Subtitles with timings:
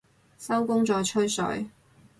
[0.39, 1.67] 收工再吹水